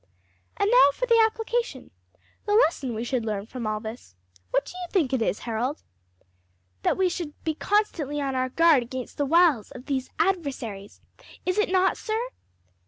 [0.57, 1.91] And now for the application,
[2.47, 4.15] the lesson we should learn from all this:
[4.49, 5.83] what do you think it is, Harold?"
[6.81, 11.01] "That we should be constantly on our guard against the wiles of these adversaries,
[11.45, 12.29] is it not, sir?"